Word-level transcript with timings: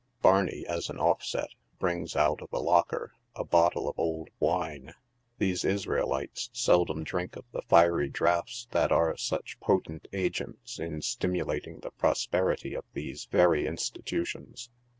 Barney, 0.23 0.65
as 0.67 0.89
an 0.89 0.97
offset, 0.97 1.49
brings 1.77 2.15
out 2.15 2.41
of 2.41 2.51
a 2.51 2.57
locker 2.57 3.13
a 3.35 3.43
bottle 3.43 3.87
of 3.87 3.99
old 3.99 4.29
wine; 4.39 4.95
these 5.37 5.61
Isrealites 5.63 6.49
seldom 6.53 7.05
drinii 7.05 7.37
of 7.37 7.45
the 7.51 7.61
fiery 7.61 8.09
draughts 8.09 8.67
that 8.71 8.91
are 8.91 9.15
such 9.15 9.59
potent 9.59 10.07
agents 10.11 10.79
in 10.79 11.03
stimulating 11.03 11.81
the 11.81 11.91
prosperity 11.91 12.73
of 12.73 12.85
these 12.95 13.25
very 13.25 13.65
insti 13.65 14.03
tutions. 14.03 14.69